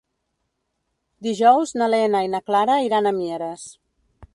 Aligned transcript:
Dijous 1.27 1.75
na 1.83 1.91
Lena 1.95 2.25
i 2.29 2.33
na 2.37 2.45
Clara 2.49 2.83
iran 2.91 3.07
a 3.13 3.17
Mieres. 3.23 3.73